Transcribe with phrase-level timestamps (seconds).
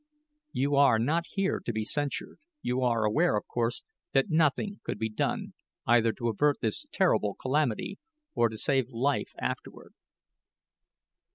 [0.51, 2.39] "You are not here to be censured.
[2.63, 5.53] You are aware, of course, that nothing could be done,
[5.85, 7.99] either to avert this terrible calamity,
[8.33, 9.93] or to save life afterward."